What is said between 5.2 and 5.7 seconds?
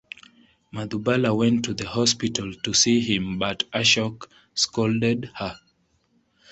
her.